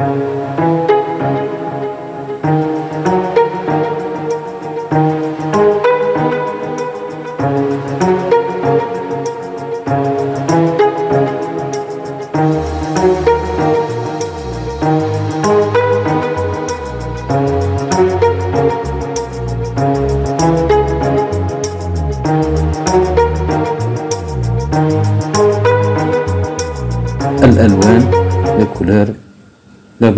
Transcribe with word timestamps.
الألوان 0.00 0.39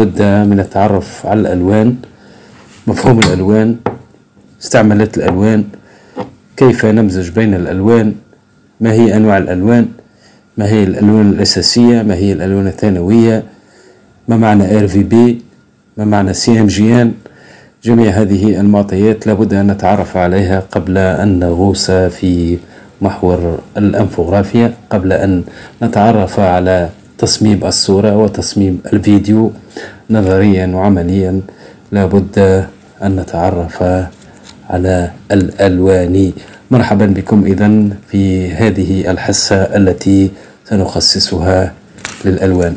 لابد 0.02 0.22
من 0.50 0.60
التعرف 0.60 1.26
على 1.26 1.40
الألوان 1.40 1.96
مفهوم 2.86 3.18
الألوان 3.18 3.76
استعمالات 4.62 5.18
الألوان 5.18 5.64
كيف 6.56 6.86
نمزج 6.86 7.30
بين 7.30 7.54
الألوان 7.54 8.14
ما 8.80 8.92
هي 8.92 9.16
أنواع 9.16 9.38
الألوان 9.38 9.88
ما 10.58 10.66
هي 10.66 10.84
الألوان 10.84 11.30
الأساسية 11.30 12.02
ما 12.02 12.14
هي 12.14 12.32
الألوان 12.32 12.66
الثانوية 12.66 13.42
ما 14.28 14.36
معنى 14.36 14.64
بي 15.02 15.42
ما 15.96 16.04
معنى 16.04 16.30
ان 16.30 17.14
جميع 17.84 18.10
هذه 18.10 18.60
المعطيات 18.60 19.26
لابد 19.26 19.54
أن 19.54 19.70
نتعرف 19.70 20.16
عليها 20.16 20.60
قبل 20.60 20.98
أن 20.98 21.38
نغوص 21.38 21.90
في 21.90 22.58
محور 23.02 23.58
الأنفوغرافيا 23.76 24.74
قبل 24.90 25.12
أن 25.12 25.42
نتعرف 25.82 26.40
على 26.40 26.88
تصميم 27.18 27.64
الصورة 27.64 28.16
وتصميم 28.16 28.80
الفيديو. 28.92 29.52
نظريا 30.10 30.66
وعمليا 30.66 31.40
لابد 31.92 32.66
أن 33.02 33.16
نتعرف 33.16 33.82
على 34.70 35.10
الألوان. 35.30 36.32
مرحبا 36.70 37.06
بكم 37.06 37.44
إذا 37.44 37.88
في 38.08 38.52
هذه 38.52 39.10
الحصة 39.10 39.56
التي 39.56 40.30
سنخصصها 40.64 41.72
للألوان. 42.24 42.76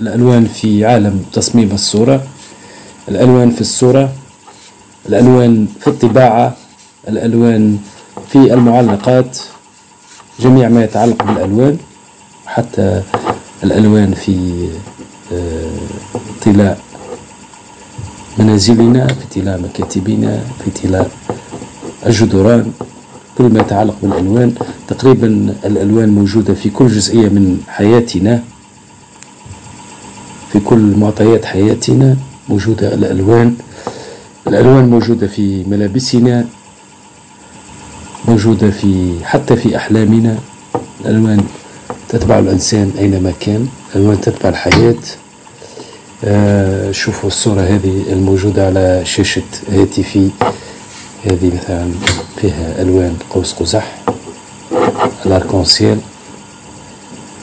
الألوان 0.00 0.44
في 0.44 0.84
عالم 0.84 1.24
تصميم 1.32 1.70
الصورة. 1.72 2.22
الألوان 3.08 3.50
في 3.50 3.60
الصورة 3.60 4.12
الألوان 5.08 5.66
في 5.80 5.86
الطباعة 5.86 6.56
الألوان 7.08 7.78
في 8.28 8.54
المعلقات 8.54 9.38
جميع 10.40 10.68
ما 10.68 10.84
يتعلق 10.84 11.24
بالألوان 11.24 11.78
حتى 12.46 13.02
الألوان 13.64 14.14
في 14.14 14.68
طلاء 16.44 16.80
منازلنا 18.38 19.06
في 19.06 19.40
طلاء 19.40 19.60
مكاتبنا 19.60 20.40
في 20.64 20.70
طلاء 20.88 21.10
الجدران 22.06 22.72
كل 23.38 23.44
ما 23.44 23.60
يتعلق 23.60 23.96
بالألوان. 24.02 24.54
تقريبا 24.88 25.54
الألوان 25.64 26.08
موجودة 26.08 26.54
في 26.54 26.70
كل 26.70 26.88
جزئية 26.88 27.28
من 27.28 27.60
حياتنا 27.68 28.42
في 30.52 30.60
كل 30.60 30.96
معطيات 30.96 31.44
حياتنا 31.44 32.16
موجودة 32.48 32.94
الألوان. 32.94 33.54
الألوان 34.46 34.90
موجودة 34.90 35.26
في 35.26 35.64
ملابسنا 35.64 36.46
موجودة 38.28 38.70
في 38.70 39.14
حتى 39.24 39.56
في 39.56 39.76
أحلامنا. 39.76 40.38
الألوان 41.00 41.44
تتبع 42.08 42.38
الإنسان 42.38 42.92
أينما 42.98 43.32
كان 43.40 43.68
الألوان 43.94 44.20
تتبع 44.20 44.48
الحياة. 44.48 45.02
آه 46.24 46.90
شوفوا 46.92 47.28
الصورة 47.28 47.60
هذه 47.60 48.02
الموجودة 48.12 48.66
على 48.66 49.00
شاشة 49.04 49.42
هاتفي. 49.72 50.30
هذه 51.24 51.52
مثلا 51.54 51.90
فيها 52.40 52.82
ألوان 52.82 53.16
قوس 53.30 53.52
قزح 53.52 53.98
الأركونسيال 55.26 55.98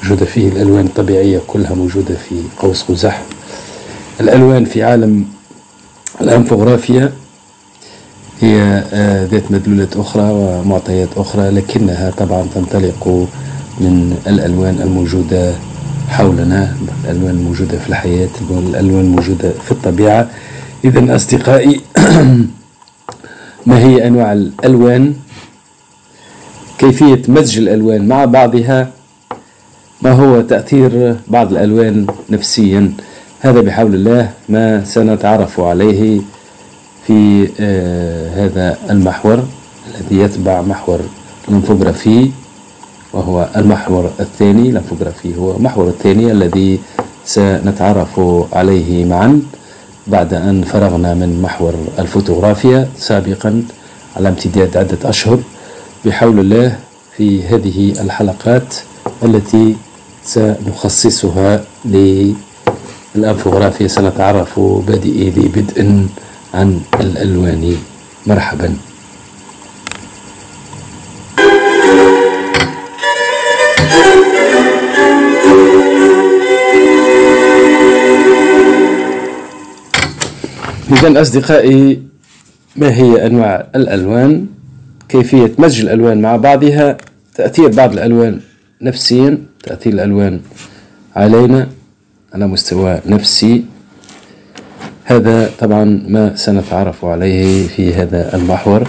موجودة 0.04 0.26
فيه 0.26 0.48
الألوان 0.48 0.86
الطبيعية 0.86 1.42
كلها 1.48 1.74
موجودة 1.74 2.16
في 2.30 2.36
قوس 2.58 2.84
قزح. 2.84 3.22
الألوان 4.22 4.66
في 4.66 4.84
عالم 4.84 5.26
الأنفوغرافيا 6.22 7.14
هي 8.42 8.84
آه، 8.94 9.26
ذات 9.26 9.52
مدلولات 9.52 9.98
أخرى 9.98 10.30
ومعطيات 10.32 11.10
أخرى 11.18 11.50
لكنها 11.50 12.12
طبعا 12.12 12.48
تنطلق 12.56 13.28
من 13.80 14.18
الألوان 14.28 14.82
الموجودة 14.82 15.54
حولنا 16.10 16.76
الألوان 17.04 17.36
الموجودة 17.36 17.80
في 17.80 17.90
الحياة 17.90 18.30
الألوان 18.52 19.02
الموجودة 19.02 19.52
في 19.66 19.72
الطبيعة. 19.72 20.30
إذا 20.86 21.16
أصدقائي 21.16 21.82
ما 23.70 23.78
هي 23.80 24.08
أنواع 24.08 24.34
الألوان؟ 24.34 25.14
كيفية 26.78 27.22
مزج 27.28 27.58
الألوان 27.58 28.08
مع 28.08 28.26
بعضها؟ 28.26 28.92
ما 30.02 30.12
هو 30.12 30.42
تأثير 30.42 31.16
بعض 31.28 31.52
الألوان 31.52 32.08
نفسيا؟ 32.30 32.94
هذا 33.40 33.62
بحول 33.62 33.96
الله 33.96 34.30
ما 34.50 34.84
سنتعرف 34.84 35.60
عليه 35.60 36.22
في 37.08 37.50
آه 37.60 38.46
هذا 38.46 38.78
المحور 38.90 39.44
الذي 39.88 40.18
يتبع 40.18 40.62
محور 40.62 41.00
الانفوغرافي 41.48 42.32
وهو 43.14 43.50
المحور 43.56 44.12
الثاني 44.20 44.70
الانفوغرافي 44.70 45.38
هو 45.38 45.56
المحور 45.58 45.88
الثاني 45.88 46.32
الذي 46.32 46.80
سنتعرف 47.26 48.20
عليه 48.54 49.06
معا 49.06 49.42
بعد 50.08 50.34
أن 50.34 50.64
فرغنا 50.64 51.14
من 51.14 51.42
محور 51.42 51.74
الفوتوغرافيا. 52.00 52.90
سابقا 52.98 53.64
على 54.18 54.30
امتداد 54.30 54.78
عدة 54.78 55.10
أشهر 55.10 55.40
بحول 56.06 56.40
الله 56.40 56.80
في 57.18 57.44
هذه 57.44 57.94
الحلقات 58.02 58.76
التي 59.24 59.76
سنخصصها 60.24 61.64
للأنفوغرافيا. 63.16 63.88
سنتعرف 63.88 64.60
بادئ 64.60 65.30
ذي 65.30 65.48
بدء 65.56 66.06
عن 66.54 66.82
الألوان. 67.00 67.78
مرحبا. 68.28 68.89
إذا 80.92 81.22
أصدقائي 81.22 82.04
ما 82.76 82.94
هي 82.94 83.26
أنواع 83.26 83.68
الألوان؟ 83.76 84.46
كيفية 85.10 85.52
مزج 85.58 85.82
الألوان 85.82 86.22
مع 86.22 86.36
بعضها؟ 86.36 86.98
تأثير 87.36 87.68
بعض 87.68 87.92
الألوان 87.94 88.40
نفسيا 88.82 89.38
تأثير 89.64 89.94
الألوان 89.94 90.40
علينا 91.16 91.68
على 92.34 92.48
مستوى 92.48 93.02
نفسي. 93.06 93.64
هذا 95.04 95.50
طبعا 95.60 96.04
ما 96.08 96.36
سنتعرف 96.36 97.06
عليه 97.06 97.68
في 97.68 97.94
هذا 97.94 98.36
المحور 98.36 98.88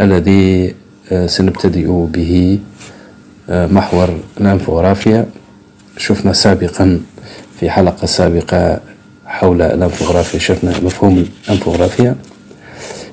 الذي 0.00 0.74
آه، 1.12 1.26
سنبتدئ 1.26 1.86
به. 1.88 2.58
محور 3.48 4.08
الانفوغرافيا 4.40 5.26
شفنا 5.96 6.32
سابقا 6.32 7.00
في 7.60 7.70
حلقة 7.70 8.06
سابقة 8.06 8.80
حول 9.26 9.62
الانفوغرافيا 9.62 10.38
شفنا 10.38 10.70
مفهوم 10.82 11.26
الانفوغرافيا 11.48 12.16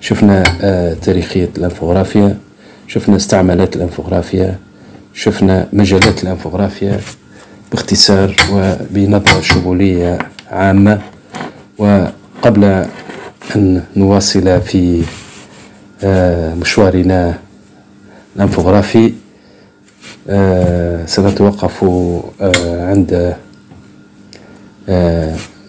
شفنا 0.02 0.44
آه، 0.62 0.94
تاريخية 0.94 1.50
الانفوغرافيا 1.58 2.38
شفنا 2.88 3.16
استعمالات 3.16 3.76
الانفوغرافيا 3.76 4.58
شفنا 5.14 5.68
مجالات 5.74 6.24
الانفوغرافيا 6.24 7.00
باختصار 7.72 8.36
وبنظرة 8.54 9.42
شمولية 9.42 10.20
عامة. 10.52 11.02
وقبل 11.78 12.86
أن 13.56 13.84
نواصل 13.96 14.62
في 14.62 15.04
آه، 16.04 16.54
مشوارنا 16.54 17.38
الانفوغرافي 18.36 19.06
آه، 19.06 19.12
سنتوقف 21.06 21.84
عند 22.64 23.36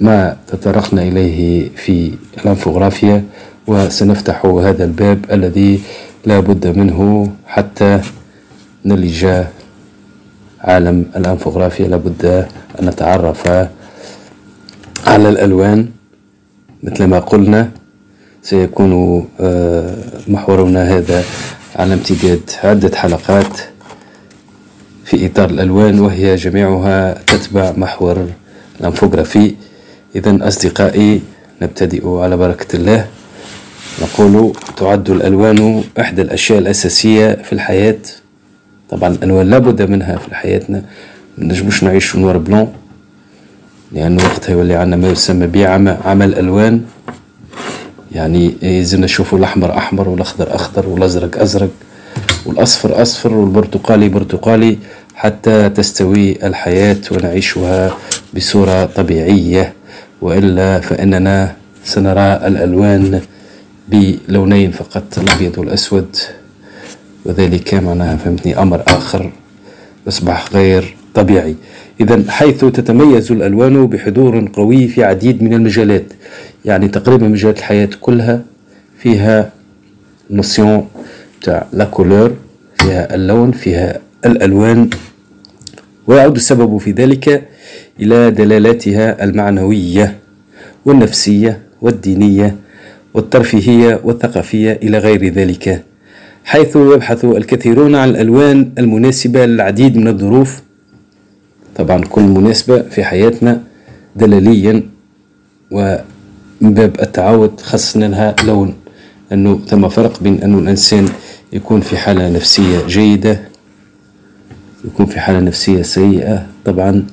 ما 0.01 0.37
تطرقنا 0.47 1.03
إليه 1.03 1.69
في 1.77 2.13
الانفوغرافيا 2.45 3.25
وسنفتح 3.67 4.47
هذا 4.47 4.85
الباب 4.85 5.25
الذي 5.33 5.81
لا 6.27 6.41
بد 6.41 6.67
منه 6.79 7.31
حتى 7.47 8.01
نلج 8.85 9.45
عالم 10.61 11.07
الانفوغرافيا. 11.17 11.89
لابد 11.89 12.47
أن 12.81 12.87
نتعرف 12.89 13.49
على 15.07 15.29
الألوان. 15.29 15.89
مثل 16.83 17.05
ما 17.05 17.19
قلنا 17.19 17.71
سيكون 18.43 19.25
آه، 19.41 19.95
محورنا 20.29 20.97
هذا 20.97 21.25
على 21.77 21.95
امتداد 21.95 22.41
عدة 22.65 22.97
حلقات. 22.97 23.70
في 25.11 25.27
إطار 25.27 25.51
الألوان 25.51 26.01
وهي 26.01 26.37
جميعها 26.37 27.15
تتبع 27.27 27.73
محور 27.77 28.27
الأنفوغرافي. 28.81 29.55
إذا 30.17 30.49
أصدقائي 30.49 31.21
نبتدئ 31.63 32.09
على 32.09 32.37
بركة 32.37 32.77
الله. 32.77 33.07
نقول 34.03 34.53
تعد 34.77 35.11
الألوان 35.11 35.85
إحدى 36.01 36.23
الأشياء 36.23 36.59
الأساسية 36.59 37.43
في 37.45 37.53
الحياة. 37.53 37.99
طبعا 38.91 39.09
الألوان 39.09 39.51
لابد 39.51 39.83
منها 39.83 40.17
في 40.17 40.35
حياتنا 40.35 40.83
ما 41.39 41.45
نجموش 41.45 41.85
نعيش 41.85 42.17
نوار 42.17 42.39
بلون 42.39 42.73
لأن 43.93 44.17
وقتها 44.17 44.53
يولي 44.53 44.75
عندنا 44.75 44.97
ما 44.97 45.09
يسمى 45.09 45.47
بعمل 45.47 46.35
ألوان. 46.39 46.83
يعني 48.13 48.55
يلزمنا 48.63 49.05
نشوفوا 49.05 49.39
الأحمر 49.39 49.79
أحمر 49.79 50.09
والأخضر 50.09 50.55
أخضر 50.55 50.89
والأزرق 50.89 51.41
أزرق 51.41 51.71
والأصفر 52.47 53.03
أصفر 53.03 53.35
والبرتقالي 53.35 54.09
برتقالي. 54.09 54.79
حتى 55.21 55.69
تستوي 55.69 56.47
الحياة 56.47 56.97
ونعيشها 57.13 57.97
بصورة 58.35 58.85
طبيعية. 58.85 59.73
وإلا 60.23 60.81
فإننا 60.81 61.57
سنرى 61.85 62.41
الألوان 62.49 63.21
بلونين 63.89 64.71
فقط 64.71 65.19
الأبيض 65.19 65.59
والأسود. 65.59 66.17
وذلك 67.25 67.75
معناها 67.75 68.17
فهمتني 68.17 68.63
أمر 68.63 68.83
آخر 68.87 69.33
يصبح 70.07 70.53
غير 70.53 70.97
طبيعي. 71.15 71.55
إذا 72.01 72.25
حيث 72.29 72.65
تتميز 72.65 73.33
الألوان 73.33 73.87
بحضور 73.87 74.49
قوي 74.53 74.89
في 74.89 75.05
عديد 75.05 75.43
من 75.43 75.55
المجالات 75.55 76.13
يعني 76.65 76.89
تقريبا 76.89 77.29
مجالات 77.29 77.59
الحياة 77.59 77.89
كلها 78.01 78.43
فيها 78.99 79.53
نوسيون 80.31 80.89
تاع 81.43 81.67
لا 81.73 81.85
كولور 81.85 82.33
فيها 82.79 83.15
اللون 83.15 83.53
فيها 83.53 84.01
الألوان. 84.27 84.91
ويعود 86.07 86.37
السبب 86.37 86.79
في 86.79 86.91
ذلك 86.93 87.49
إلى 88.01 88.31
دلالاتها 88.31 89.25
المعنوية 89.25 90.19
والنفسية 90.85 91.59
والدينية 91.83 92.57
والترفيهية 93.15 94.01
والثقافية 94.05 94.73
إلى 94.83 94.99
غير 94.99 95.25
ذلك 95.33 95.83
حيث 96.45 96.77
يبحث 96.77 97.25
الكثيرون 97.25 97.95
عن 97.95 98.09
الألوان 98.09 98.73
المناسبة 98.79 99.47
للعديد 99.47 99.97
من 99.97 100.09
الظروف. 100.09 100.63
طبعا 101.77 102.01
كل 102.05 102.23
مناسبة 102.23 102.83
في 102.83 103.05
حياتنا 103.05 103.63
دلاليا 104.17 104.83
ومن 105.71 106.01
باب 106.75 106.97
التعود 107.03 107.61
خصنا 107.61 108.05
لها 108.05 108.37
لون 108.45 108.75
أنه 109.33 109.61
ثم 109.69 109.89
فرق 109.89 110.23
بين 110.23 110.43
أنه 110.43 110.59
الإنسان 110.59 111.09
يكون 111.53 111.81
في 111.81 111.97
حالة 111.97 112.29
نفسية 112.31 112.87
جيدة 112.87 113.41
يكون 114.85 115.07
في 115.07 115.21
حالة 115.21 115.41
نفسية 115.41 115.83
سيئة. 115.83 116.47
طبعا 116.65 117.05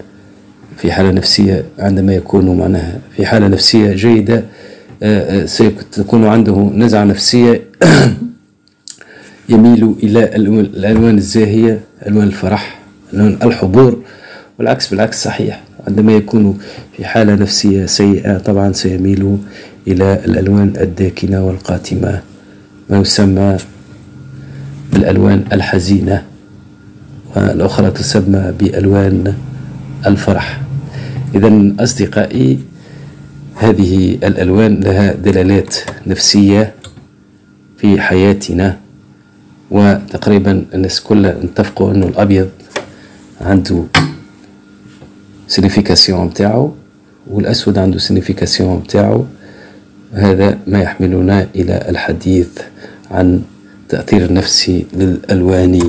في 0.78 0.92
حالة 0.92 1.12
نفسية 1.12 1.66
عندما 1.80 2.14
يكون 2.16 2.58
معناها 2.58 3.00
في 3.16 3.26
حالة 3.26 3.48
نفسية 3.48 3.94
جيدة 3.94 4.44
آه، 5.04 5.44
آه، 5.44 5.46
سيكون 5.46 6.26
عنده 6.26 6.72
نزعة 6.74 7.04
نفسية. 7.04 7.62
يميل 9.50 9.96
إلى 10.04 10.36
الألوان 10.36 11.18
الزاهية 11.18 11.80
ألوان 12.08 12.28
الفرح 12.28 12.80
ألوان 13.14 13.38
الحضور. 13.44 14.02
والعكس 14.60 14.88
بالعكس 14.90 15.24
صحيح. 15.24 15.64
عندما 15.88 16.12
يكون 16.12 16.60
في 16.98 17.06
حالة 17.06 17.36
نفسية 17.36 17.86
سيئة 17.86 18.38
طبعا 18.38 18.72
سيميل 18.72 19.38
إلى 19.88 20.22
الألوان 20.26 20.74
الداكنة 20.82 21.46
والقاتمة. 21.46 22.22
ما 22.90 22.98
يسمى 22.98 23.58
بالألوان 24.94 25.44
الحزينة. 25.54 26.24
والأخرى 27.36 27.92
تسمى 27.92 28.54
بألوان 28.60 29.34
الفرح. 30.06 30.62
إذا 31.36 31.74
أصدقائي 31.80 32.60
هذه 33.56 34.18
الألوان 34.24 34.80
لها 34.80 35.14
دلالات 35.14 35.76
نفسية 36.08 36.74
في 37.78 38.02
حياتنا 38.02 38.78
وتقريبا 39.72 40.66
الناس 40.74 41.02
كلها 41.02 41.32
اتفقوا 41.44 41.92
أنه 41.92 42.06
الأبيض 42.06 42.50
عنده 43.42 43.84
signification 45.48 46.26
متاعو 46.26 46.72
والأسود 47.28 47.78
عنده 47.78 48.00
signification 48.00 48.76
متاعو 48.76 49.26
هذا 50.14 50.58
ما 50.68 50.82
يحملنا 50.82 51.48
إلى 51.56 51.86
الحديث 51.90 52.48
عن 53.12 53.42
تأثير 53.90 54.26
النفسي 54.26 54.86
للألوان. 54.94 55.80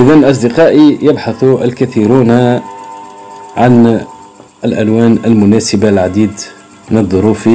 إذا 0.00 0.30
أصدقائي 0.30 0.98
يبحث 1.02 1.44
الكثيرون 1.44 2.30
عن 3.56 4.00
الألوان 4.64 5.18
المناسبة 5.24 5.90
للعديد 5.90 6.30
من 6.90 6.98
الظروف 6.98 7.48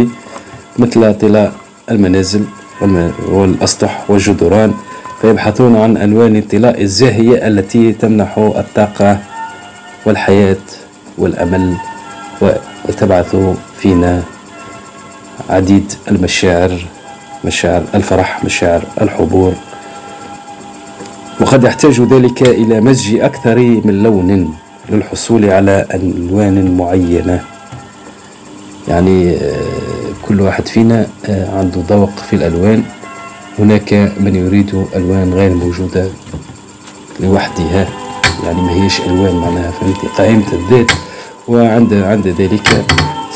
مثل 0.80 1.14
طلاء 1.14 1.54
المنازل 1.92 2.44
والأسطح 3.30 4.10
والجدران 4.10 4.74
فيبحثون 5.22 5.76
عن 5.76 5.98
ألوان 5.98 6.36
الطلاء 6.36 6.82
الزاهية 6.82 7.48
التي 7.48 7.92
تمنح 7.94 8.38
الطاقة 8.38 9.20
والحياة 10.06 10.66
والأمل 11.18 11.76
وتبعث 12.90 13.36
فينا 13.78 14.24
عديد 15.50 15.94
المشاعر 16.12 16.86
مشاعر 17.46 17.84
الفرح 17.96 18.44
مشاعر 18.44 18.84
الحبور 19.02 19.54
وقد 21.46 21.64
يحتاج 21.64 22.02
ذلك 22.02 22.42
إلى 22.42 22.82
مزج 22.82 23.20
أكثر 23.20 23.56
من 23.60 24.04
لون 24.04 24.54
للحصول 24.90 25.50
على 25.50 25.86
ألوان 25.94 26.78
معينة. 26.78 27.42
يعني 28.88 29.36
آه، 29.36 29.56
كل 30.28 30.42
واحد 30.42 30.68
فينا 30.68 31.08
آه، 31.26 31.60
عنده 31.60 31.82
ذوق 31.90 32.10
في 32.10 32.36
الألوان. 32.36 32.84
هناك 33.60 33.94
من 33.94 34.36
يريد 34.36 34.86
ألوان 34.96 35.34
غير 35.34 35.54
موجودة 35.54 36.08
لوحدها. 37.20 37.88
يعني 38.44 38.62
ما 38.62 38.72
هيش 38.72 39.02
ألوان 39.02 39.36
معناها 39.36 39.72
فهمتي 39.72 40.08
قائمة 40.18 40.54
الذات. 40.54 40.92
وعند 41.48 41.94
عند 41.94 42.28
ذلك 42.28 42.86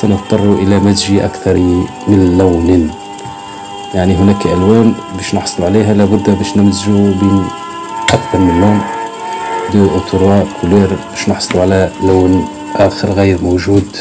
سنضطر 0.01 0.53
إلى 0.53 0.79
مزج 0.79 1.15
أكثر 1.15 1.57
من 2.07 2.37
لون. 2.37 2.91
يعني 3.93 4.15
هناك 4.15 4.45
ألوان 4.45 4.93
باش 5.17 5.35
نحصل 5.35 5.63
عليها 5.63 5.93
لابد 5.93 6.29
باش 6.29 6.57
نمزجوا 6.57 7.13
بين 7.21 7.43
أكثر 8.13 8.37
من 8.37 8.61
لون 8.61 8.81
deux 9.73 9.89
أو 9.89 9.99
trois 9.99 10.43
couleurs 10.61 10.87
باش 11.11 11.29
نحصلوا 11.29 11.61
على 11.61 11.91
لون 12.03 12.47
آخر 12.75 13.09
غير 13.11 13.41
موجود 13.41 13.97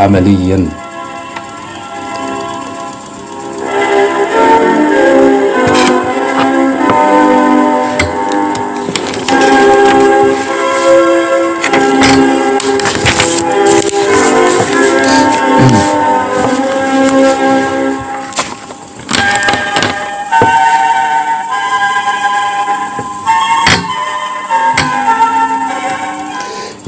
عمليا. 0.00 0.68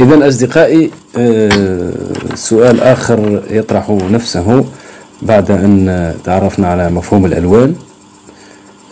إذا 0.02 0.28
أصدقائي 0.28 0.90
آه، 1.16 1.92
سؤال 2.34 2.80
آخر 2.80 3.42
يطرح 3.50 3.90
نفسه 3.90 4.64
بعد 5.22 5.50
أن 5.50 6.14
تعرفنا 6.24 6.68
على 6.68 6.90
مفهوم 6.90 7.26
الألوان. 7.26 7.74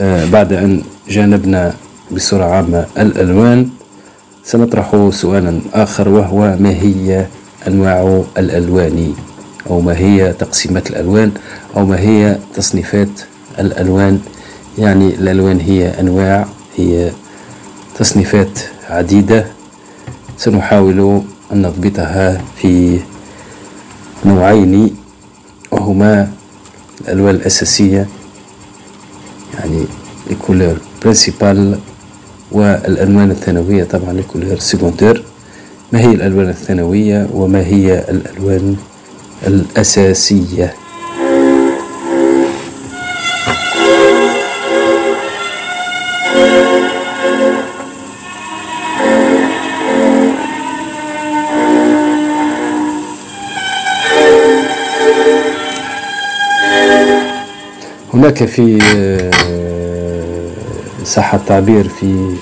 آه، 0.01 0.25
بعد 0.31 0.53
أن 0.53 0.83
جانبنا 1.09 1.75
بصورة 2.13 2.45
عامة 2.45 2.87
الألوان 2.99 3.69
سنطرح 4.45 5.11
سؤالا 5.11 5.61
آخر 5.75 6.09
وهو 6.09 6.57
ما 6.61 6.71
هي 6.71 7.27
أنواع 7.69 8.23
الألوان 8.39 9.15
أو 9.71 9.81
ما 9.81 9.97
هي 9.99 10.33
تقسيمات 10.33 10.91
الألوان 10.91 11.33
أو 11.77 11.87
ما 11.87 12.01
هي 12.01 12.39
تصنيفات 12.55 13.21
الألوان؟ 13.59 14.21
يعني 14.79 15.15
الألوان 15.15 15.61
هي 15.61 16.01
أنواع 16.01 16.47
هي 16.77 17.11
تصنيفات 17.99 18.59
عديدة. 18.89 19.60
سنحاول 20.41 21.23
أن 21.53 21.63
نضبطها 21.63 22.41
في 22.57 23.01
نوعين 24.25 24.97
وهما 25.71 26.31
الألوان 27.01 27.35
الأساسية 27.35 28.09
يعني 29.59 29.85
ال 30.31 30.36
couleurs 30.36 30.77
principales 31.03 31.79
والألوان 32.53 33.31
الثانوية 33.31 33.85
طبعا 33.85 34.11
ال 34.11 34.16
couleurs 34.16 34.59
secondaires 34.59 35.25
ما 35.93 36.01
هي 36.01 36.07
الألوان 36.15 36.49
الثانوية 36.49 37.29
وما 37.33 37.61
هي 37.61 37.99
الألوان 38.09 38.77
الأساسية؟ 39.47 40.75
هناك 58.15 58.45
في 58.45 58.79
صح 61.05 61.35
التعبير 61.35 61.89
في 61.89 62.35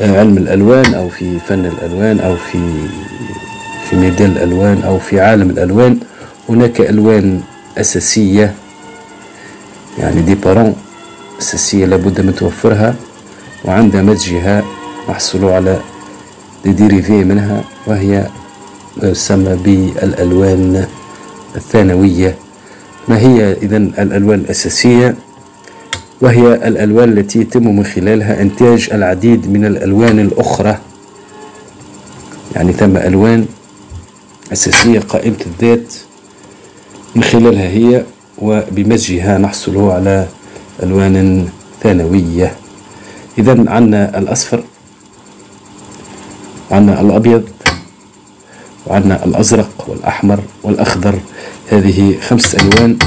علم 0.00 0.36
الألوان 0.38 0.94
أو 0.94 1.08
في 1.08 1.38
فن 1.38 1.66
الألوان 1.66 2.20
أو 2.20 2.36
في 2.36 2.58
في 3.90 3.96
ميدان 3.96 4.30
الألوان 4.30 4.82
أو 4.82 4.98
في 4.98 5.20
عالم 5.20 5.50
الألوان 5.50 5.98
هناك 6.48 6.80
ألوان 6.80 7.40
أساسية 7.78 8.54
يعني 9.98 10.20
دي 10.20 10.34
بارون 10.34 10.76
أساسية 11.40 11.86
لابد 11.86 12.20
من 12.20 12.34
توفرها 12.34 12.94
وعند 13.64 13.96
مزجها 13.96 14.62
نحصل 15.08 15.44
على 15.44 15.78
دي 16.64 16.72
ديريفي 16.72 17.24
منها 17.24 17.64
وهي 17.86 18.26
ما 19.02 19.08
يسمى 19.08 19.56
بالألوان 19.64 20.86
الثانوية. 21.56 22.34
ما 23.08 23.18
هي 23.18 23.52
إذا 23.52 23.76
الألوان 23.76 24.38
الأساسية؟ 24.38 25.16
وهي 26.20 26.54
الألوان 26.54 27.18
التي 27.18 27.40
يتم 27.40 27.76
من 27.76 27.84
خلالها 27.84 28.42
إنتاج 28.42 28.88
العديد 28.92 29.50
من 29.50 29.64
الألوان 29.64 30.20
الأخرى. 30.20 30.78
يعني 32.56 32.72
ثم 32.72 32.96
ألوان 32.96 33.46
أساسية 34.52 35.00
قائمة 35.00 35.36
الذات 35.46 35.94
من 37.14 37.22
خلالها 37.22 37.68
هي 37.68 38.04
وبمزجها 38.38 39.38
نحصل 39.38 39.78
على 39.78 40.26
ألوان 40.82 41.48
ثانوية. 41.82 42.54
إذا 43.38 43.64
عندنا 43.70 44.18
الأصفر 44.18 44.62
عندنا 46.70 47.00
الأبيض 47.00 47.48
وعندنا 48.86 49.24
الأزرق 49.24 49.84
والأحمر 49.88 50.40
والأخضر. 50.62 51.20
هذه 51.70 52.20
خمسة 52.20 52.58
ألوان. 52.58 52.98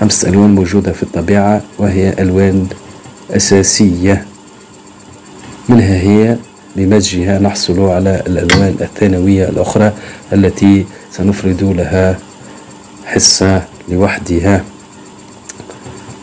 خمسة 0.00 0.28
ألوان 0.28 0.54
موجودة 0.54 0.92
في 0.92 1.02
الطبيعة 1.02 1.62
وهي 1.78 2.14
ألوان 2.18 2.66
أساسية. 3.30 4.26
منها 5.68 5.94
هي 5.94 6.36
بمزجها 6.76 7.38
نحصل 7.38 7.80
على 7.80 8.22
الألوان 8.26 8.76
الثانوية 8.80 9.48
الأخرى 9.48 9.92
التي 10.32 10.86
سنفرد 11.12 11.62
لها 11.62 12.18
حصة 13.06 13.62
لوحدها. 13.88 14.64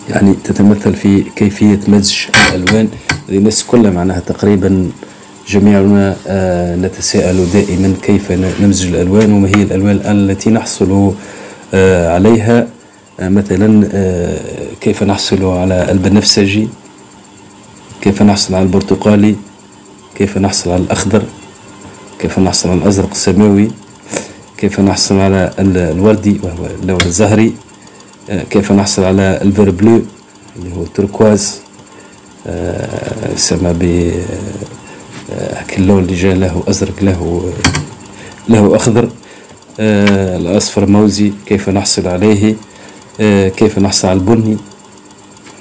يعني 0.10 0.34
تتمثل 0.44 0.94
في 0.96 1.24
كيفية 1.36 1.80
مزج 1.88 2.16
الألوان. 2.56 2.90
الناس 3.30 3.64
كلها 3.64 3.92
معناها 3.92 4.20
تقريبا 4.20 4.92
جميعنا 5.48 6.16
آه، 6.28 6.76
نتساءل 6.76 7.46
دائما 7.54 7.94
كيف 8.02 8.32
نمزج 8.32 8.88
الألوان 8.88 9.34
وما 9.34 9.48
هي 9.48 9.64
الألوان 9.64 10.02
التي 10.06 10.50
نحصل 10.50 11.14
آه، 11.74 12.14
عليها؟ 12.14 12.68
آه، 13.20 13.30
مثلا 13.30 13.90
كيف 14.82 15.04
نحصل 15.04 15.46
على 15.46 15.92
البنفسجي؟ 15.92 16.68
كيف 18.02 18.22
نحصل 18.22 18.56
على 18.56 18.64
البرتقالي؟ 18.64 19.36
كيف 20.16 20.38
نحصل 20.38 20.72
على 20.72 20.84
الأخضر؟ 20.84 21.24
كيف 22.20 22.40
نحصل 22.40 22.70
على 22.70 22.78
الأزرق 22.80 23.10
السماوي؟ 23.12 23.68
كيف 24.58 24.80
نحصل 24.80 25.16
على 25.16 25.54
الوردي 25.60 26.40
وهو 26.44 26.66
اللون 26.82 27.02
الزهري؟ 27.06 27.54
كيف 28.50 28.72
نحصل 28.72 29.04
على 29.04 29.40
ال 29.42 29.47
vert 29.47 29.70
bleu 29.70 30.02
اللي 30.56 30.76
هو 30.76 30.82
التركواز؟ 30.82 31.62
يسمى 33.34 33.74
ب 33.74 34.12
هاك 35.32 35.78
اللون 35.78 36.04
اللي 36.04 36.16
جا 36.16 36.34
له 36.34 36.64
أزرق 36.68 37.04
له 37.04 37.54
له 38.50 38.76
أخضر. 38.76 39.10
آه 39.80 40.38
الأصفر 40.38 40.86
الموزي 40.86 41.32
كيف 41.46 41.70
نحصل 41.70 42.08
عليه؟ 42.08 42.56
آه 43.22 43.50
كيف 43.50 43.80
نحصل 43.80 44.08
على 44.08 44.20
البني؟ 44.20 44.58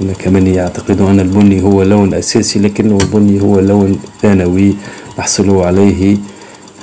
هناك 0.01 0.29
من 0.29 0.47
يعتقد 0.47 1.01
أن 1.01 1.21
البني 1.21 1.63
هو 1.63 1.83
لون 1.83 2.15
أساسي 2.15 2.59
لكنه 2.59 2.99
البني 3.01 3.41
هو 3.41 3.61
لون 3.61 3.99
ثانوي 4.23 4.75
نحصل 5.19 5.51
عليه 5.61 6.17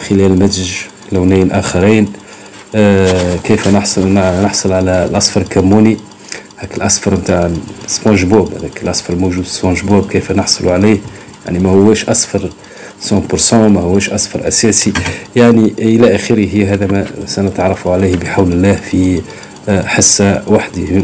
خلال 0.09 0.39
مزج 0.39 0.71
لونين 1.11 1.51
آخرين. 1.51 2.13
آه 2.75 3.35
كيف 3.43 3.67
نحصل 3.67 4.07
نحصل 4.43 4.73
على 4.73 5.05
الأصفر 5.05 5.41
الكموني 5.41 5.97
هاك 6.59 6.77
الأصفر 6.77 7.13
نتاع 7.13 7.51
سبونج 7.87 8.25
بوب 8.25 8.53
هذاك 8.53 8.83
الأصفر 8.83 9.15
موجود 9.15 9.45
سبونج 9.45 9.81
بوب 9.81 10.07
كيف 10.07 10.31
نحصل 10.31 10.67
عليه؟ 10.69 10.97
يعني 11.45 11.59
ما 11.59 11.69
هوش 11.69 12.05
أصفر. 12.09 12.49
100% 13.03 13.53
ما 13.53 13.81
هوش 13.81 14.09
أصفر 14.09 14.47
أساسي. 14.47 14.93
يعني 15.35 15.73
إلى 15.79 16.15
آخره 16.15 16.73
هذا 16.73 16.87
ما 16.87 17.05
سنتعرف 17.25 17.87
عليه 17.87 18.15
بحول 18.15 18.51
الله 18.51 18.73
في 18.73 19.21
آه، 19.69 19.81
حصة 19.81 20.43
وحده. 20.47 21.03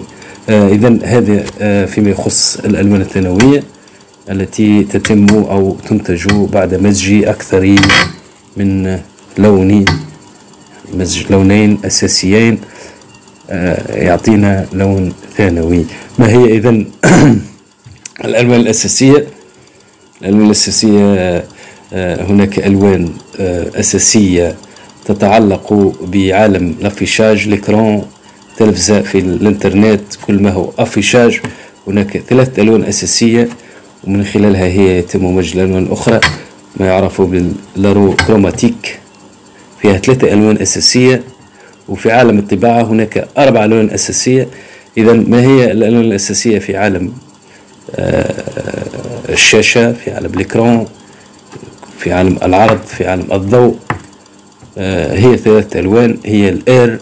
آه، 0.50 0.68
إذا 0.70 1.00
هذا 1.04 1.44
آه، 1.62 1.86
فيما 1.86 2.10
يخص 2.10 2.58
الألوان 2.66 3.02
الثانوية 3.02 3.64
التي 4.30 4.84
تتم 4.84 5.28
أو 5.30 5.78
تنتج 5.90 6.28
بعد 6.34 6.76
مزج 6.76 7.24
أكثر 7.24 7.76
من 8.58 9.00
لون 9.38 9.86
مزج 10.94 11.32
لونين 11.32 11.78
أساسيين 11.86 12.60
يعطينا 13.90 14.66
لون 14.74 15.14
ثانوي. 15.38 15.86
ما 16.20 16.30
هي 16.30 16.58
إذا 16.58 16.84
الألوان 18.26 18.60
الأساسية؟ 18.60 19.28
الألوان 20.22 20.46
الأساسية 20.46 21.44
هناك 21.94 22.60
ألوان 22.60 23.10
آه، 23.40 23.80
أساسية 23.80 24.56
تتعلق 25.06 25.96
بعالم 26.02 26.76
الافيشاج 26.82 27.48
ليكرون 27.48 28.06
تلفزة 28.58 29.02
في 29.02 29.20
الإنترنت 29.20 30.02
كل 30.28 30.42
ما 30.42 30.50
هو 30.52 30.72
افيشاج 30.80 31.40
هناك 31.88 32.18
ثلاث 32.18 32.60
ألوان 32.60 32.84
أساسية 32.84 33.50
ومن 34.04 34.24
خلالها 34.26 34.66
هي 34.66 35.00
يتم 35.00 35.36
مجد 35.36 35.56
الألوان 35.58 35.84
الأخرى 35.84 36.20
ما 36.78 36.86
يعرف 36.86 37.22
بـ 37.22 37.35
la 37.35 37.62
roue 37.62 38.16
chromatique 38.16 39.00
فيها 39.82 39.98
ثلاثة 39.98 40.34
ألوان 40.34 40.58
أساسية 40.62 41.24
وفي 41.90 42.12
عالم 42.12 42.40
الطباعة 42.40 42.82
هناك 42.82 43.28
أربع 43.38 43.66
ألوان 43.66 43.90
أساسية. 43.90 44.48
إذا 44.98 45.14
ما 45.14 45.42
هي 45.42 45.72
الألوان 45.72 46.02
الأساسية 46.06 46.60
في 46.60 46.78
عالم 46.78 47.12
آه، 47.96 48.34
الشاشة 49.30 49.94
في 49.94 50.12
عالم 50.12 50.34
الـ 50.34 50.42
écran 50.42 50.86
في 52.00 52.14
عالم 52.14 52.38
العرض 52.44 52.82
في 52.84 53.08
عالم 53.08 53.28
الضوء. 53.34 53.76
آه، 54.78 55.18
هي 55.18 55.38
ثلاث 55.38 55.76
ألوان 55.76 56.18
هي 56.26 56.50
الـ 56.50 56.75
R 56.75 57.00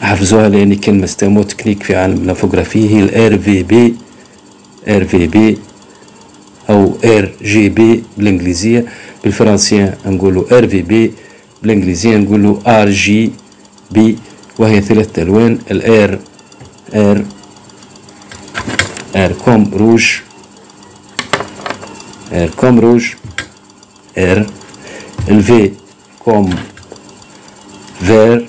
احفظوها 0.00 0.48
لأن 0.48 0.74
كلمة 0.74 1.06
c'est 1.06 1.32
un 1.32 1.42
mot 1.42 1.52
technique 1.52 1.82
في 1.82 1.96
عالم 1.96 2.22
الـ 2.22 2.28
infographie 2.28 2.90
هي 2.90 3.00
الـ 3.00 3.38
RVB 3.38 3.94
RVB 4.88 5.58
أو 6.70 6.96
إير 7.04 7.34
جي 7.42 7.68
بي 7.68 8.02
بالإنجليزية. 8.16 8.84
بالفرنسية 9.24 9.94
نقولوا 10.06 10.44
إير 10.52 10.68
في 10.68 10.82
بي 10.82 11.12
بالإنجليزية 11.62 12.16
نقولوا 12.16 12.82
RGB. 12.82 14.18
وهي 14.58 14.80
ثلاث 14.80 15.18
ألوان 15.18 15.58
الـ 15.70 16.18
R، 16.94 17.24
R، 19.16 19.27
R 19.27 19.32
comme 19.32 19.70
rouge. 19.74 20.06
R 22.34 22.50
comme 22.56 22.80
rouge, 22.80 23.16
R, 24.16 24.44
le 25.28 25.38
V 25.38 25.74
comme 26.24 26.50
vert, 28.00 28.42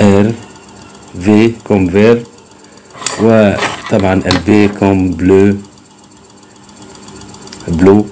R, 0.00 0.32
V 1.14 1.54
comme 1.64 1.88
vert, 1.90 2.22
le 3.20 4.38
B 4.46 4.72
comme 4.78 5.14
bleu, 5.14 5.56
bleu, 7.68 8.04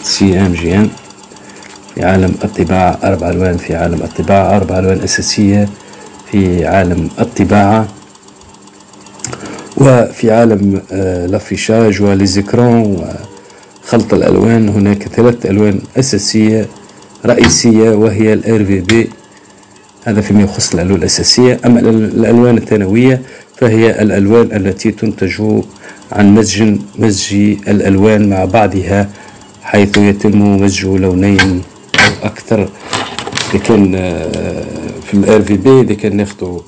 سي 0.02 0.40
ام 0.40 0.52
جي 0.52 0.76
ان 0.76 0.90
في 1.94 2.04
عالم 2.04 2.34
الطباعة 2.44 2.98
أربع 3.04 3.30
ألوان 3.30 3.56
في 3.56 3.74
عالم 3.74 4.02
الطباعة 4.02 4.56
أربع 4.56 4.78
ألوان 4.78 5.00
أساسية 5.00 5.68
في 6.30 6.66
عالم 6.66 7.08
الطباعة. 7.20 7.88
وفي 9.76 10.30
عالم 10.32 10.82
آه، 10.92 11.26
l'affichage 11.26 12.02
و 12.02 12.12
les 12.12 12.43
écrans 12.43 13.04
وخلط 13.84 14.14
الألوان 14.14 14.68
هناك 14.68 15.08
ثلاث 15.08 15.46
ألوان 15.46 15.80
أساسية. 15.96 16.66
رئيسية 17.26 17.90
وهي 17.90 18.32
الـ 18.32 18.64
RVB 18.64 19.10
هذا 20.04 20.20
فيما 20.20 20.42
يخص 20.42 20.74
الألوان 20.74 20.98
الأساسية. 20.98 21.60
أما 21.66 21.80
الألوان 21.80 22.56
الثانوية 22.56 23.22
فهي 23.56 24.02
الألوان 24.02 24.56
التي 24.56 24.90
تنتج 24.90 25.62
عن 26.12 26.34
مزج 26.34 26.76
مزج 26.98 27.34
الألوان 27.68 28.28
مع 28.30 28.44
بعضها 28.44 29.08
حيث 29.62 29.98
يتم 29.98 30.56
مزج 30.56 30.84
لونين 30.86 31.62
أو 31.98 32.26
أكثر. 32.28 32.68
آه، 33.54 34.64
في 35.06 35.14
الـ 35.14 35.42
RVB 35.42 35.80
إذا 35.80 35.94
كان 35.94 36.16
ناخذ 36.16 36.58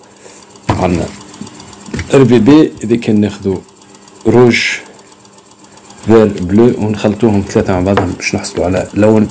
عندنا 0.68 1.06
RVB 2.14 2.72
إذا 2.84 2.96
كان 2.96 3.20
ناخذ 3.20 3.56
rouge 4.26 4.58
vert 6.06 6.26
bleu 6.40 6.74
ونخلطوهم 6.78 7.44
ثلاثة 7.48 7.72
مع 7.72 7.80
بعضهم 7.80 8.12
باش 8.12 8.34
نحصلوا 8.34 8.64
على 8.66 8.86
لون 8.94 9.28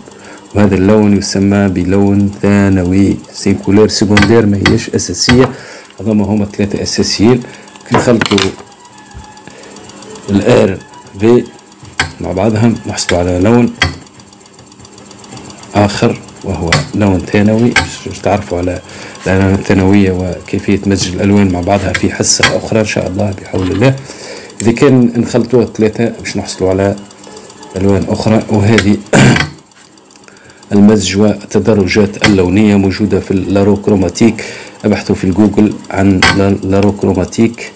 وهذا 0.56 0.76
اللون 0.76 1.18
يسمى 1.18 1.68
بلون 1.68 2.32
ثانوي. 2.42 3.18
c'est 3.34 3.54
couleur 3.54 3.88
secondaire 3.88 4.46
ما 4.46 4.60
هيش 4.68 4.90
أساسية. 4.90 5.50
هذوما 6.00 6.26
هما 6.26 6.46
ثلاثة 6.46 6.84
أساسيين. 6.84 7.44
نخلطوا 7.92 8.38
الـ 10.30 10.78
RV 11.20 11.44
مع 12.22 12.32
بعضهم 12.32 12.76
نحصلوا 12.88 13.20
على 13.20 13.40
لون 13.40 13.74
آخر 15.76 16.20
وهو 16.44 16.70
لون 16.96 17.20
ثانوي. 17.20 17.74
باش 18.06 18.20
تعرفوا 18.20 18.58
على 18.58 18.82
الألوان 19.28 19.54
الثانوية 19.54 20.12
وكيفية 20.12 20.80
مزج 20.86 21.16
الألوان 21.16 21.52
مع 21.52 21.62
بعضها 21.62 21.94
في 21.94 22.12
حصة 22.12 22.58
أخرى 22.58 22.80
إن 22.80 22.86
شاء 22.86 23.08
الله 23.08 23.34
بحول 23.42 23.72
الله. 23.72 23.96
إذا 24.62 24.72
كان 24.72 25.14
نخلطوها 25.18 25.66
ثلاثة 25.66 26.14
باش 26.20 26.38
نحصلوا 26.38 26.70
على 26.70 26.96
ألوان 27.76 28.06
أخرى. 28.10 28.44
وهذه 28.50 28.98
المزج 30.74 31.18
والتدرجات 31.18 32.26
اللونية 32.26 32.76
موجودة 32.76 33.20
في 33.20 33.32
الـ 33.32 33.38
la 33.38 33.50
roue 33.50 33.74
chromatique. 33.74 34.46
ابحثوا 34.86 35.16
في 35.16 35.24
الجوجل 35.24 35.74
عن 35.92 36.20
la 36.64 36.76
roue 36.76 37.00
chromatique. 37.00 37.72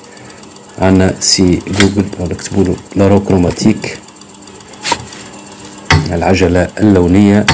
عنا 0.79 1.15
سي 1.19 1.61
جوجل 1.67 2.05
اكتبوا 2.31 2.63
له 2.63 2.75
la 2.95 3.07
roue 3.07 3.30
chromatique. 3.30 3.99
العجلة 6.11 6.69
اللونية 6.79 7.45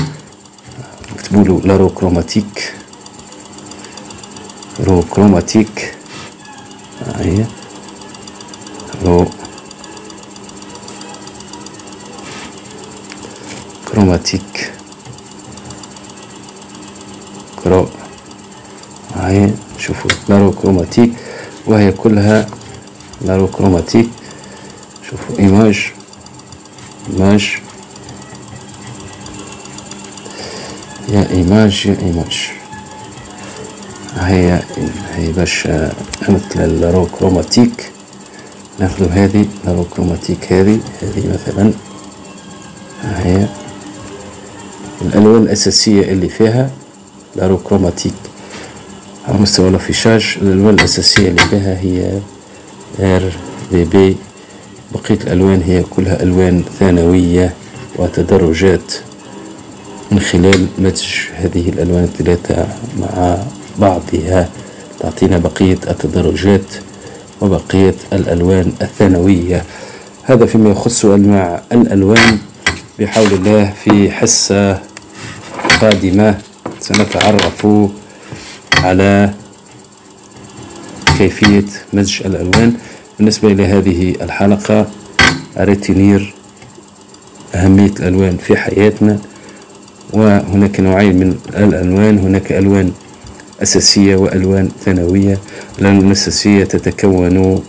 اكتبوا 1.16 1.44
له 1.44 1.62
la 1.66 1.78
roue 1.78 2.02
chromatique. 2.02 2.74
roue 4.80 5.08
chromatique. 5.08 5.94
هي. 7.16 7.46
roue. 9.06 9.26
chromatique. 13.92 14.73
chro 17.64 17.88
هاي 19.16 19.52
شوفوا 19.78 20.12
la 20.30 20.40
roue 20.40 20.59
chromatique 20.59 21.14
وهي 21.68 21.92
كلها 21.92 22.48
la 23.22 23.32
roue 23.32 23.53
chromatique 23.53 24.10
شوفوا 25.10 25.40
images. 25.40 25.92
images. 27.14 27.58
يا 31.10 31.30
images 31.32 31.86
يا 31.86 31.98
images. 32.02 32.50
هي 34.18 34.60
هي 35.16 35.32
باش 35.32 35.68
مثل 36.30 36.56
الـ 36.56 36.63
la 36.63 36.79
roue 36.79 37.09
chromatique 37.09 37.92
ناخذ 38.80 39.10
هذه 39.12 39.46
la 39.66 39.76
roue 39.76 39.97
chromatique 39.97 40.54
هذه 40.54 40.80
هذه 41.02 41.34
مثلا. 41.34 41.74
هي 43.04 43.48
الألوان 45.02 45.44
الأساسية 45.44 46.02
اللي 46.02 46.30
فيها. 46.30 46.72
la 47.36 47.45
roue 47.45 47.63
chromatique 47.63 48.14
على 49.28 49.38
مستوى 49.38 49.70
الـ 49.70 49.77
affichage 49.77 50.38
الالوان 50.42 50.74
الاساسيه 50.74 51.28
اللي 51.28 51.42
فيها 51.42 51.80
هي 51.80 52.20
RVB 53.00 54.18
بقيه 54.94 55.16
الالوان 55.24 55.62
هي 55.62 55.84
كلها 55.84 56.24
الوان 56.24 56.64
ثانويه 56.80 57.54
وتدرجات 57.96 58.94
من 60.12 60.20
خلال 60.20 60.68
مزج 60.80 61.08
هذه 61.36 61.70
الالوان 61.70 62.04
الثلاثه 62.04 62.68
مع 63.00 63.38
بعضها 63.80 64.50
تعطينا 65.00 65.38
بقيه 65.38 65.78
التدرجات 65.90 66.74
وبقيه 67.42 67.96
الالوان 68.14 68.74
الثانويه 68.82 69.64
هذا 70.24 70.46
فيما 70.46 70.70
يخص 70.70 71.06
انواع 71.06 71.62
الالوان 71.72 72.38
بحول 73.00 73.34
الله 73.34 73.74
في 73.84 74.12
حصه 74.12 74.80
قادمه 75.82 76.38
سنتعرف 76.84 77.68
على 78.78 79.34
كيفية 81.18 81.66
مزج 81.94 82.22
الألوان. 82.26 82.74
بالنسبة 83.18 83.52
إلى 83.52 83.66
هذه 83.66 84.16
الحلقة 84.22 84.88
retenir 85.58 86.34
أهمية 87.56 87.92
الألوان 88.00 88.38
في 88.38 88.58
حياتنا 88.58 89.20
وهناك 90.14 90.80
نوعين 90.80 91.16
من 91.20 91.38
الألوان. 91.56 92.20
هناك 92.20 92.52
ألوان 92.52 92.92
أساسية 93.62 94.16
وألوان 94.16 94.70
ثانوية. 94.86 95.38
الألوان 95.80 96.08
الأساسية 96.08 96.64
تتكون 96.64 97.64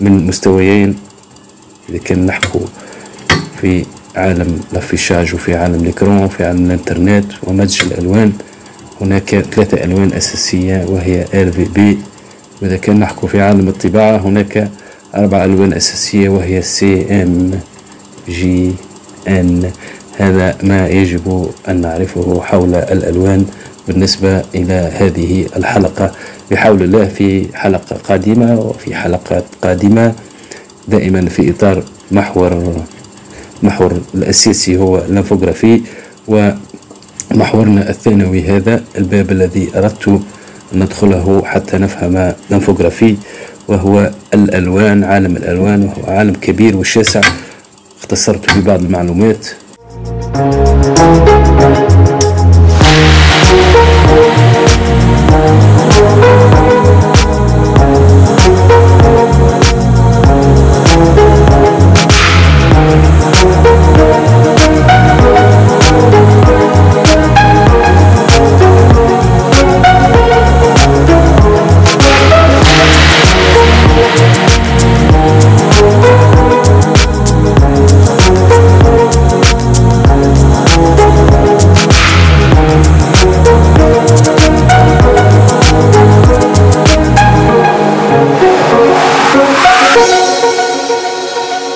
من 0.00 0.26
مستويين 0.26 0.98
إذا 1.88 1.98
كان 1.98 2.26
نحكو 2.26 2.60
في 3.60 3.86
عالم 4.16 4.60
الـ 4.72 4.78
affichage 4.78 5.34
وفي 5.34 5.54
عالم 5.56 5.74
الـ 5.74 5.82
écran 5.82 6.24
وفي 6.24 6.44
عالم 6.44 6.66
الإنترنت 6.66 7.24
ومزج 7.42 7.82
الألوان. 7.82 8.32
هناك 9.00 9.34
ثلاثة 9.34 9.84
ألوان 9.84 10.12
أساسية 10.12 10.84
وهي 10.88 11.24
RVB 11.34 11.98
وإذا 12.62 12.76
كان 12.76 13.00
نحكو 13.00 13.26
في 13.26 13.40
عالم 13.40 13.68
الطباعة 13.68 14.16
هناك 14.16 14.70
أربع 15.14 15.44
ألوان 15.44 15.72
أساسية 15.72 16.28
وهي 16.28 16.62
سي 16.62 17.22
ام 17.22 17.50
جي 18.28 18.72
ان 19.28 19.70
هذا 20.18 20.56
ما 20.62 20.88
يجب 20.88 21.50
أن 21.68 21.80
نعرفه 21.80 22.40
حول 22.42 22.74
الألوان 22.74 23.46
بالنسبة 23.88 24.42
إلى 24.54 24.92
هذه 24.98 25.46
الحلقة. 25.56 26.12
بحول 26.50 26.82
الله 26.82 27.04
في 27.08 27.46
حلقة 27.54 27.96
قادمة 28.08 28.60
وفي 28.60 28.94
حلقات 28.94 29.44
قادمة. 29.62 30.14
دائما 30.88 31.28
في 31.28 31.50
إطار 31.50 31.82
محور 32.10 32.82
محور 33.62 34.00
الأساسي 34.14 34.76
هو 34.76 34.98
الانفوغرافي 34.98 35.80
ومحورنا 36.28 37.90
الثانوي 37.90 38.42
هذا 38.42 38.84
الباب 38.98 39.30
الذي 39.30 39.68
أردت 39.76 40.20
ندخله 40.72 41.42
حتى 41.44 41.78
نفهم 41.78 42.34
الانفوغرافي 42.50 43.16
وهو 43.68 44.10
الألوان 44.34 45.04
عالم 45.04 45.36
الألوان 45.36 45.82
وهو 45.82 46.16
عالم 46.16 46.32
كبير 46.32 46.76
وشاسع. 46.76 47.20
اختصرت 48.00 48.50
في 48.50 48.60
بعض 48.60 48.80
المعلومات. 48.82 49.46